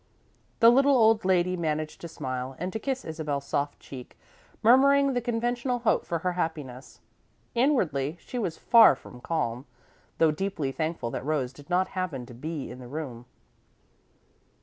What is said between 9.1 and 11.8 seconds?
calm, though deeply thankful that Rose did